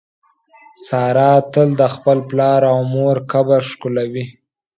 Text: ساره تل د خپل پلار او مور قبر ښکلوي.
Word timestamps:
ساره 0.85 1.31
تل 1.53 1.69
د 1.81 1.83
خپل 1.95 2.17
پلار 2.29 2.61
او 2.71 2.79
مور 2.93 3.17
قبر 3.31 3.61
ښکلوي. 3.69 4.25